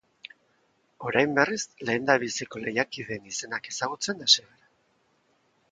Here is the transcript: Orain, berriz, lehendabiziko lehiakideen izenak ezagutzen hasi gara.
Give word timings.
Orain, 1.09 1.35
berriz, 1.39 1.59
lehendabiziko 1.89 2.63
lehiakideen 2.65 3.29
izenak 3.35 3.71
ezagutzen 3.75 4.27
hasi 4.27 4.47
gara. 4.49 4.73